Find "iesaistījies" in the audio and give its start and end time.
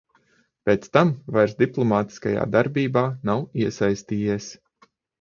3.67-4.53